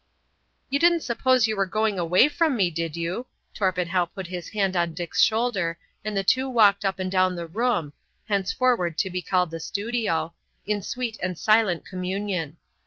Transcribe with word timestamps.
"You 0.71 0.79
didn't 0.79 1.01
suppose 1.03 1.45
you 1.47 1.55
were 1.55 1.67
going 1.67 1.99
away 1.99 2.27
from 2.27 2.57
me, 2.57 2.71
did 2.71 2.97
you?" 2.97 3.27
Torpenhow 3.53 4.05
put 4.07 4.25
his 4.25 4.49
hand 4.49 4.75
on 4.75 4.95
Dick's 4.95 5.21
shoulder, 5.21 5.77
and 6.03 6.17
the 6.17 6.23
two 6.23 6.49
walked 6.49 6.83
up 6.83 6.97
and 6.97 7.11
down 7.11 7.35
the 7.35 7.45
room, 7.45 7.93
henceforward 8.27 8.97
to 8.97 9.11
be 9.11 9.21
called 9.21 9.51
the 9.51 9.59
studio, 9.59 10.33
in 10.65 10.81
sweet 10.81 11.19
and 11.21 11.37
silent 11.37 11.85
communion. 11.85 12.57